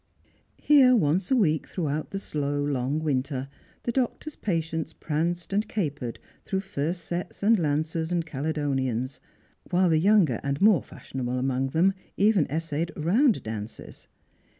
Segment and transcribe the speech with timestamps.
[0.57, 3.49] Here once a week throughout the slow long winter
[3.83, 9.21] the doctor's patients pranced and capered through First Sets and Lancers and Caledonians;
[9.69, 14.07] while the younger and more fashionable among them even essayed round dances.